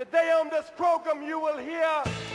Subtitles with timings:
[0.00, 1.84] Today on this program you will hear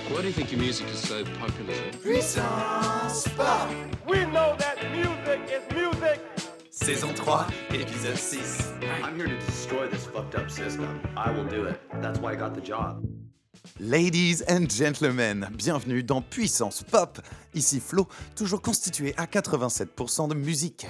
[0.10, 1.74] Why do you think your music is so popular?
[2.04, 3.72] Puissance Pop
[4.08, 6.22] We know that music is music
[6.70, 7.34] Saison 3,
[7.80, 11.02] épisode 6 I'm here to destroy this fucked up system.
[11.18, 11.82] I will do it.
[12.04, 13.04] That's why I got the job.
[13.80, 17.20] Ladies and gentlemen, bienvenue dans Puissance Pop.
[17.56, 20.86] Ici Flo, toujours constitué à 87% de musique.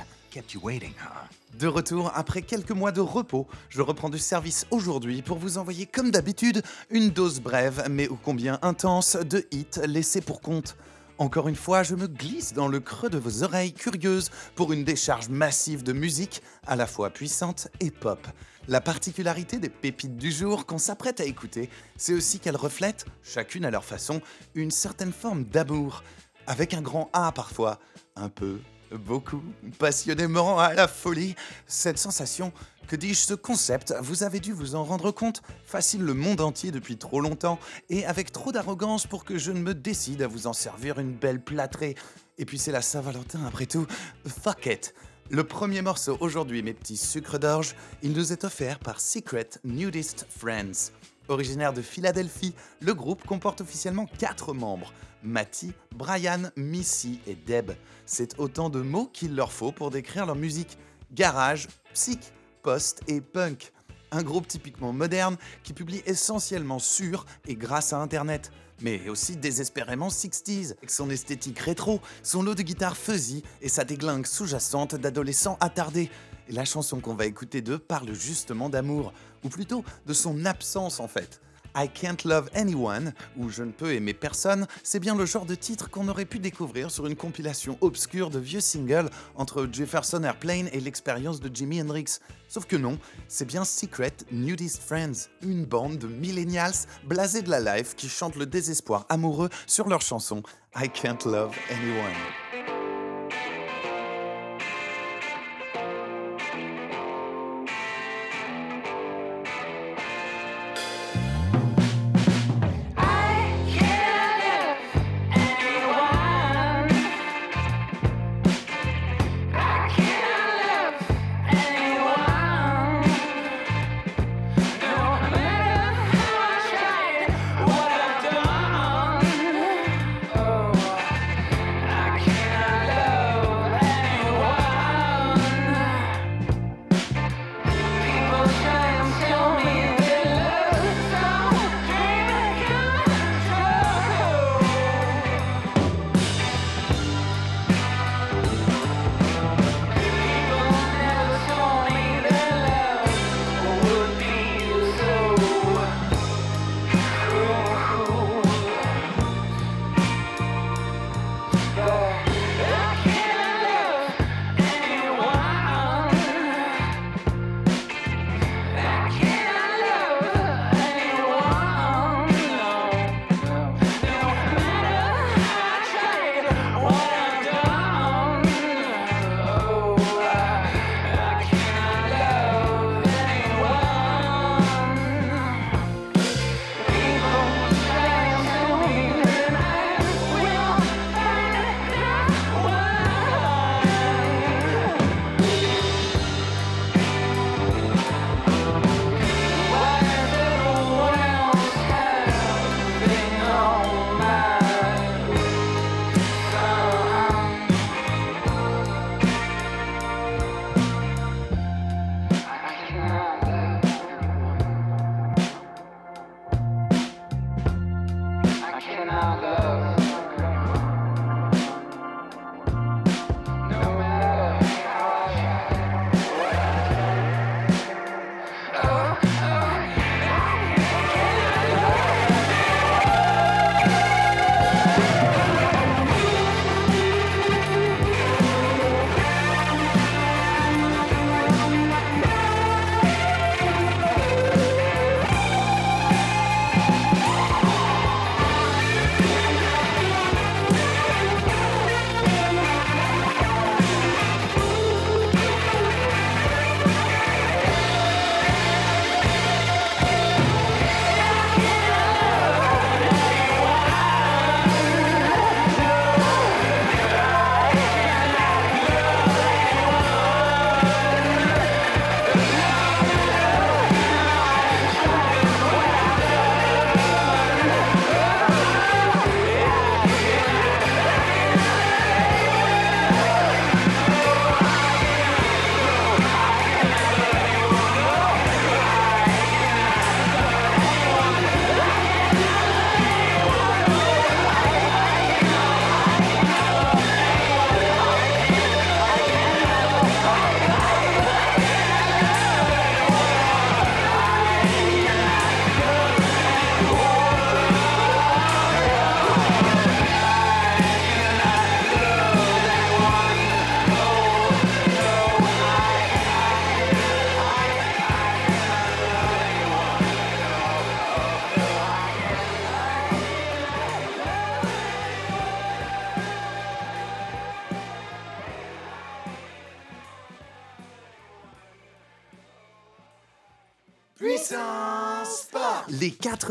[1.57, 5.85] De retour après quelques mois de repos, je reprends du service aujourd'hui pour vous envoyer
[5.85, 10.75] comme d'habitude une dose brève mais ô combien intense de hits laissés pour compte.
[11.17, 14.83] Encore une fois, je me glisse dans le creux de vos oreilles curieuses pour une
[14.83, 18.27] décharge massive de musique à la fois puissante et pop.
[18.67, 23.63] La particularité des pépites du jour qu'on s'apprête à écouter, c'est aussi qu'elles reflètent, chacune
[23.63, 24.21] à leur façon,
[24.55, 26.03] une certaine forme d'amour,
[26.47, 27.79] avec un grand A parfois,
[28.17, 28.59] un peu,
[28.91, 29.41] beaucoup,
[29.79, 31.35] passionnément à la folie.
[31.67, 32.51] Cette sensation,
[32.87, 36.71] que dis-je, ce concept, vous avez dû vous en rendre compte, fascine le monde entier
[36.71, 40.47] depuis trop longtemps et avec trop d'arrogance pour que je ne me décide à vous
[40.47, 41.95] en servir une belle plâtrée.
[42.37, 43.87] Et puis c'est la Saint-Valentin après tout.
[44.27, 44.93] Fuck it.
[45.31, 50.27] Le premier morceau aujourd'hui, mes petits sucres d'orge, il nous est offert par Secret Nudist
[50.29, 50.91] Friends.
[51.27, 57.71] Originaire de Philadelphie, le groupe comporte officiellement 4 membres Matty, Brian, Missy et Deb.
[58.05, 60.77] C'est autant de mots qu'il leur faut pour décrire leur musique
[61.13, 62.31] garage, psych,
[62.61, 63.71] post et punk.
[64.11, 70.09] Un groupe typiquement moderne qui publie essentiellement sur et grâce à Internet, mais aussi désespérément
[70.09, 75.57] 60s, avec son esthétique rétro, son lot de guitare fuzzy et sa déglingue sous-jacente d'adolescents
[75.59, 76.11] attardés.
[76.49, 79.11] La chanson qu'on va écouter d'eux parle justement d'amour,
[79.45, 81.39] ou plutôt de son absence en fait.
[81.77, 85.55] I Can't Love Anyone, ou Je ne peux aimer personne, c'est bien le genre de
[85.55, 90.69] titre qu'on aurait pu découvrir sur une compilation obscure de vieux singles entre Jefferson Airplane
[90.71, 92.19] et l'expérience de Jimi Hendrix.
[92.47, 97.77] Sauf que non, c'est bien Secret Nudist Friends, une bande de millennials blasés de la
[97.77, 100.43] life qui chantent le désespoir amoureux sur leur chanson
[100.77, 102.44] I Can't Love Anyone.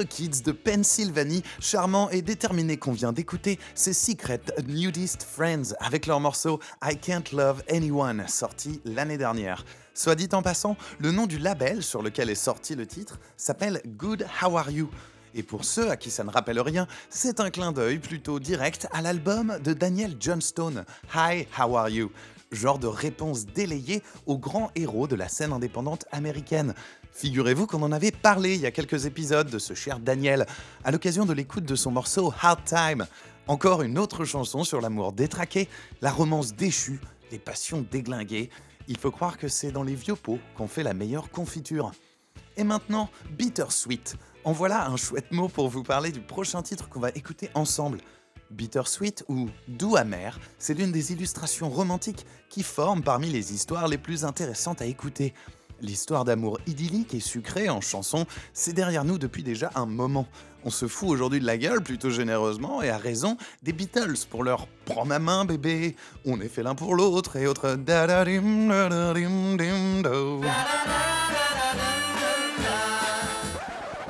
[0.04, 6.20] Kids de Pennsylvanie, charmants et déterminés qu'on vient d'écouter, c'est Secret Nudist Friends avec leur
[6.20, 9.64] morceau I Can't Love Anyone, sorti l'année dernière.
[9.94, 13.80] Soit dit en passant, le nom du label sur lequel est sorti le titre s'appelle
[13.86, 14.90] Good How Are You.
[15.34, 18.86] Et pour ceux à qui ça ne rappelle rien, c'est un clin d'œil plutôt direct
[18.92, 20.84] à l'album de Daniel Johnstone,
[21.14, 22.10] Hi, How Are You?
[22.52, 26.74] Genre de réponse délayée au grand héros de la scène indépendante américaine.
[27.14, 30.46] Figurez-vous qu'on en avait parlé il y a quelques épisodes de ce cher Daniel,
[30.82, 33.06] à l'occasion de l'écoute de son morceau Hard Time.
[33.46, 35.68] Encore une autre chanson sur l'amour détraqué,
[36.02, 37.00] la romance déchue,
[37.30, 38.50] les passions déglinguées.
[38.88, 41.92] Il faut croire que c'est dans les vieux pots qu'on fait la meilleure confiture.
[42.56, 44.16] Et maintenant, Bittersweet.
[44.42, 47.98] En voilà un chouette mot pour vous parler du prochain titre qu'on va écouter ensemble.
[48.50, 53.98] Bittersweet ou doux amer, c'est l'une des illustrations romantiques qui forment parmi les histoires les
[53.98, 55.32] plus intéressantes à écouter.
[55.80, 60.26] L'histoire d'amour idyllique et sucrée en chanson, c'est derrière nous depuis déjà un moment.
[60.64, 64.44] On se fout aujourd'hui de la gueule plutôt généreusement et à raison des Beatles pour
[64.44, 67.76] leur Prends ma main bébé, on est fait l'un pour l'autre et autres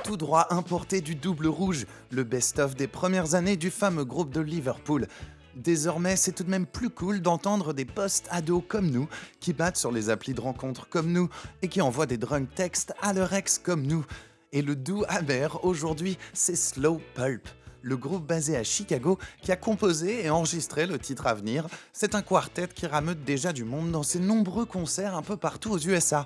[0.05, 4.41] tout droit importé du double rouge, le best-of des premières années du fameux groupe de
[4.41, 5.09] Liverpool.
[5.57, 9.09] Désormais, c'est tout de même plus cool d'entendre des post-ados comme nous,
[9.39, 11.29] qui battent sur les applis de rencontres comme nous,
[11.63, 14.05] et qui envoient des drunk texts à leur ex comme nous.
[14.53, 17.49] Et le doux amer aujourd'hui, c'est Slow Pulp.
[17.83, 22.15] Le groupe basé à Chicago qui a composé et enregistré le titre à venir, c'est
[22.15, 25.79] un quartet qui rameute déjà du monde dans ses nombreux concerts un peu partout aux
[25.79, 26.25] USA.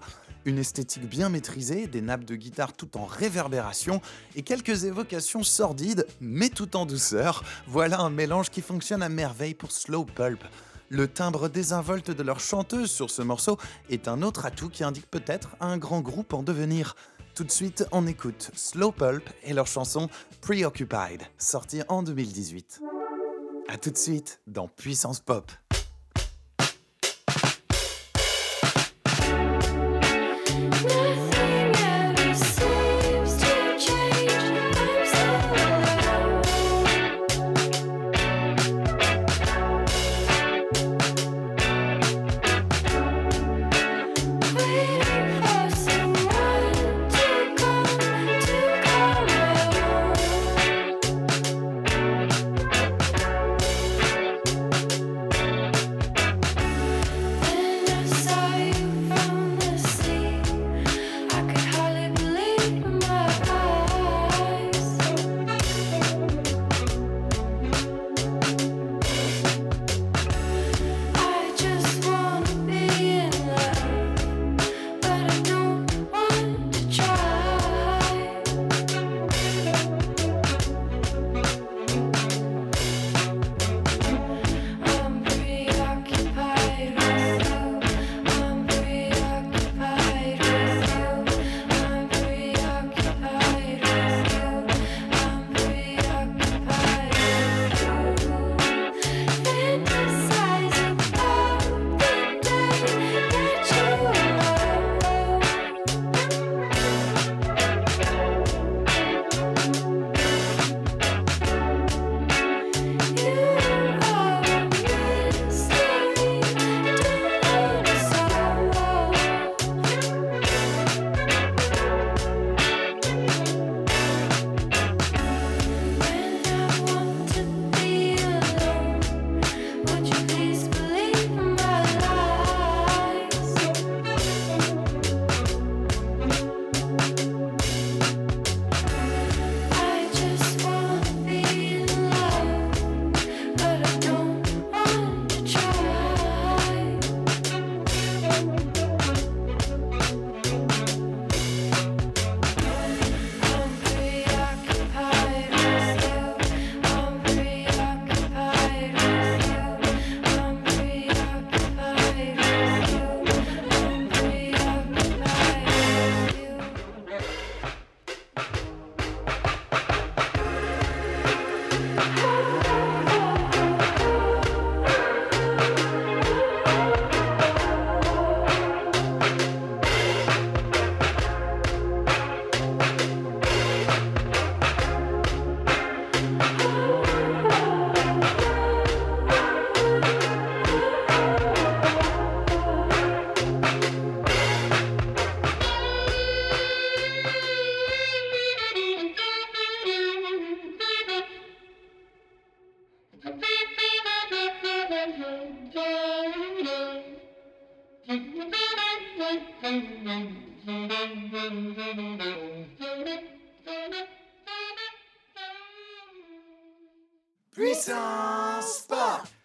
[0.48, 4.00] Une esthétique bien maîtrisée, des nappes de guitare tout en réverbération
[4.34, 7.44] et quelques évocations sordides, mais tout en douceur.
[7.66, 10.42] Voilà un mélange qui fonctionne à merveille pour Slow Pulp.
[10.88, 13.58] Le timbre désinvolte de leur chanteuse sur ce morceau
[13.90, 16.96] est un autre atout qui indique peut-être un grand groupe en devenir.
[17.34, 20.08] Tout de suite, on écoute Slow Pulp et leur chanson
[20.40, 22.80] Preoccupied, sortie en 2018.
[23.68, 25.52] A tout de suite dans Puissance Pop.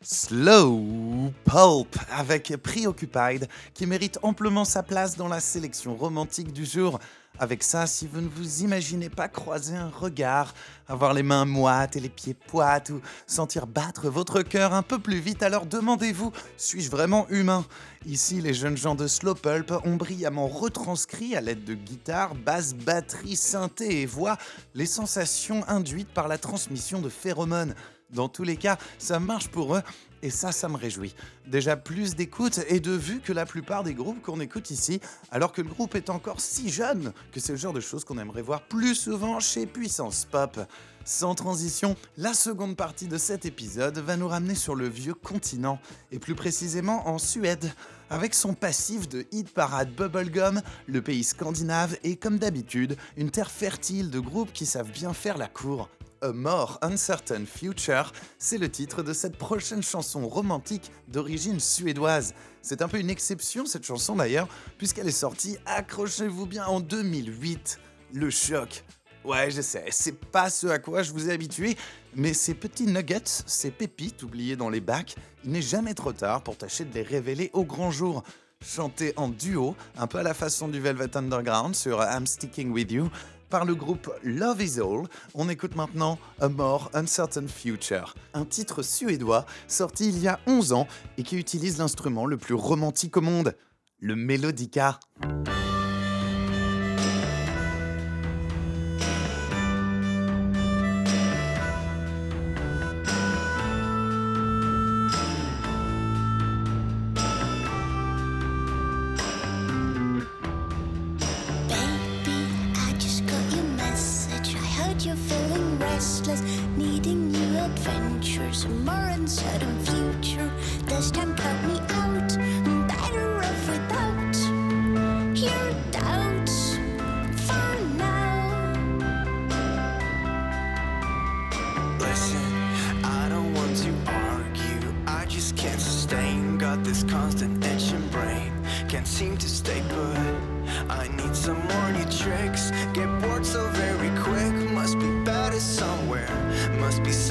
[0.01, 6.99] Slow Pulp avec Preoccupied qui mérite amplement sa place dans la sélection romantique du jour.
[7.39, 10.53] Avec ça, si vous ne vous imaginez pas croiser un regard,
[10.87, 14.99] avoir les mains moites et les pieds poites ou sentir battre votre cœur un peu
[14.99, 17.65] plus vite, alors demandez-vous, suis-je vraiment humain?
[18.05, 22.75] Ici, les jeunes gens de Slow Pulp ont brillamment retranscrit à l'aide de guitare, basse,
[22.75, 24.37] batterie, synthé et voix
[24.75, 27.73] les sensations induites par la transmission de phéromones.
[28.13, 29.81] Dans tous les cas, ça marche pour eux
[30.21, 31.13] et ça, ça me réjouit.
[31.47, 35.01] Déjà plus d'écoute et de vues que la plupart des groupes qu'on écoute ici,
[35.31, 38.17] alors que le groupe est encore si jeune que c'est le genre de choses qu'on
[38.17, 40.59] aimerait voir plus souvent chez Puissance Pop.
[41.03, 45.77] Sans transition, la seconde partie de cet épisode va nous ramener sur le vieux continent,
[46.13, 47.73] et plus précisément en Suède.
[48.09, 53.51] Avec son passif de hit parade bubblegum, le pays scandinave est comme d'habitude une terre
[53.51, 55.89] fertile de groupes qui savent bien faire la cour.
[56.23, 62.33] A More Uncertain Future, c'est le titre de cette prochaine chanson romantique d'origine suédoise.
[62.61, 67.77] C'est un peu une exception cette chanson d'ailleurs, puisqu'elle est sortie, accrochez-vous bien, en 2008.
[68.13, 68.85] Le choc.
[69.25, 71.77] Ouais, je sais, c'est pas ce à quoi je vous ai habitué,
[72.15, 76.41] mais ces petits nuggets, ces pépites oubliées dans les bacs, il n'est jamais trop tard
[76.41, 78.23] pour tâcher de les révéler au grand jour.
[78.65, 82.91] Chanté en duo, un peu à la façon du Velvet Underground sur I'm Sticking With
[82.91, 83.09] You,
[83.53, 85.03] par le groupe Love Is All,
[85.35, 90.73] on écoute maintenant A More Uncertain Future, un titre suédois sorti il y a 11
[90.73, 90.87] ans
[91.19, 93.55] et qui utilise l'instrument le plus romantique au monde,
[93.99, 94.99] le mélodica.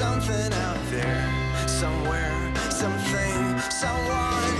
[0.03, 1.23] Something out there.
[1.67, 2.35] Somewhere,
[2.69, 4.55] something, someone.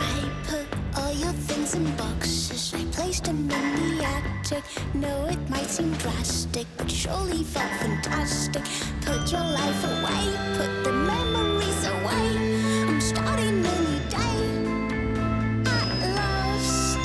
[0.00, 0.66] I put
[0.98, 2.74] all your things in boxes.
[2.74, 4.64] I placed them in the attic.
[4.94, 6.66] No, it might seem drastic,
[7.08, 8.62] surely felt fantastic.
[9.02, 10.24] Put your life away,
[10.56, 12.28] put the memories away.
[12.88, 14.40] I'm starting a new day.
[15.66, 17.04] At last,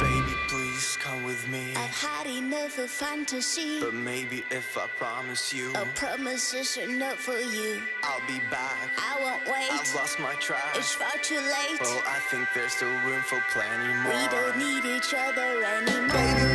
[0.00, 1.72] Baby, please come with me.
[1.76, 3.80] I've had enough of fantasy.
[3.80, 7.80] But maybe if I promise you, A promise is enough for you.
[8.02, 8.90] I'll be back.
[8.98, 9.70] I won't wait.
[9.72, 10.74] I've lost my track.
[10.74, 11.80] It's far too late.
[11.82, 14.12] Oh, I think there's still room for plenty more.
[14.12, 16.08] We don't need each other anymore.
[16.12, 16.53] Baby,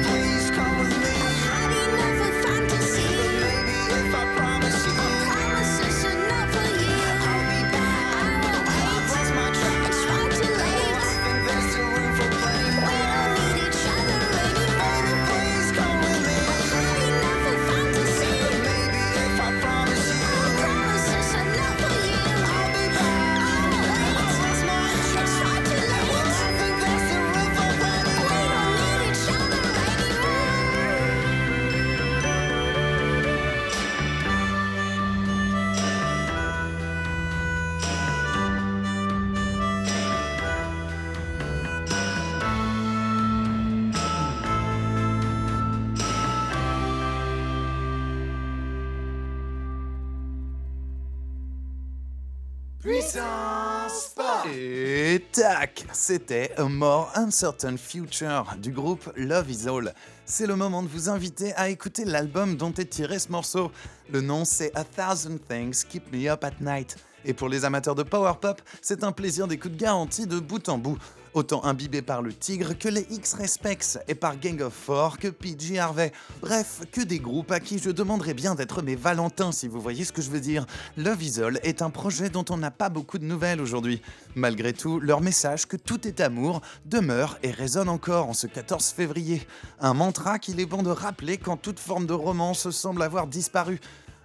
[55.92, 59.94] C'était A More Uncertain Future du groupe Love Is All.
[60.26, 63.72] C'est le moment de vous inviter à écouter l'album dont est tiré ce morceau.
[64.10, 66.98] Le nom c'est A Thousand Things Keep Me Up at Night.
[67.26, 70.78] Et pour les amateurs de power pop, c'est un plaisir d'écoute garanti de bout en
[70.78, 70.98] bout.
[71.34, 75.80] Autant imbibé par le Tigre que les X-Respects et par Gang of Four que PG
[75.80, 76.12] Harvey.
[76.42, 80.06] Bref, que des groupes à qui je demanderais bien d'être mes Valentins si vous voyez
[80.06, 80.66] ce que je veux dire.
[80.98, 84.02] Love Isol est un projet dont on n'a pas beaucoup de nouvelles aujourd'hui.
[84.36, 88.90] Malgré tout, leur message que tout est amour demeure et résonne encore en ce 14
[88.90, 89.46] février.
[89.80, 93.80] Un mantra qu'il est bon de rappeler quand toute forme de romance semble avoir disparu.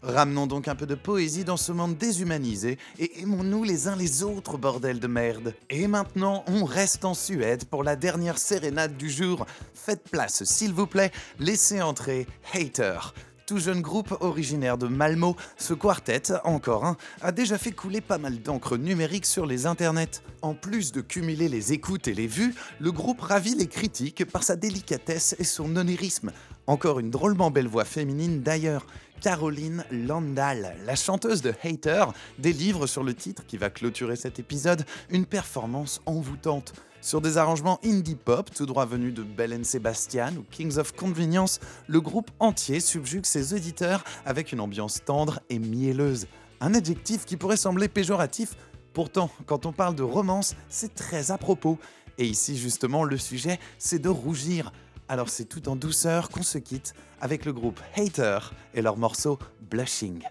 [0.06, 4.22] Ramenons donc un peu de poésie dans ce monde déshumanisé et aimons-nous les uns les
[4.22, 5.54] autres, bordel de merde.
[5.70, 9.46] Et maintenant, on reste en Suède pour la dernière sérénade du jour.
[9.72, 12.98] Faites place, s'il vous plaît, laissez entrer Hater.
[13.46, 18.18] Tout jeune groupe originaire de Malmo, ce quartet, encore un, a déjà fait couler pas
[18.18, 20.22] mal d'encre numérique sur les internets.
[20.42, 24.42] En plus de cumuler les écoutes et les vues, le groupe ravit les critiques par
[24.42, 26.30] sa délicatesse et son onérisme.
[26.66, 28.86] Encore une drôlement belle voix féminine d'ailleurs.
[29.24, 32.04] Caroline Landal, la chanteuse de Hater,
[32.38, 36.74] délivre sur le titre qui va clôturer cet épisode une performance envoûtante.
[37.00, 41.60] Sur des arrangements indie pop tout droit venus de Bell Sebastian ou Kings of Convenience,
[41.86, 46.26] le groupe entier subjugue ses auditeurs avec une ambiance tendre et mielleuse.
[46.60, 48.56] Un adjectif qui pourrait sembler péjoratif,
[48.92, 51.78] pourtant quand on parle de romance, c'est très à propos.
[52.18, 54.70] Et ici justement le sujet, c'est de rougir.
[55.08, 58.38] Alors c'est tout en douceur qu'on se quitte avec le groupe Hater
[58.74, 59.38] et leur morceau
[59.70, 60.24] Blushing.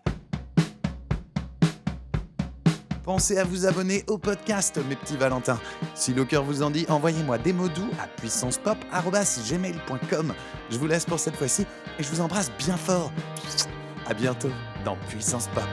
[3.04, 5.60] Pensez à vous abonner au podcast, mes petits Valentins.
[5.94, 10.34] Si le cœur vous en dit, envoyez-moi des mots doux à puissancepop.gmail.com.
[10.70, 11.66] Je vous laisse pour cette fois-ci
[12.00, 13.12] et je vous embrasse bien fort.
[14.08, 14.52] À bientôt
[14.86, 15.68] dans Puissance Pop.